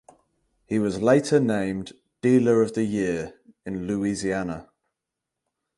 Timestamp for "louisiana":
3.85-4.67